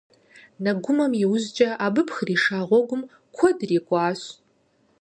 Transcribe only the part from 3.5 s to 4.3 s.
ирикӀуащ.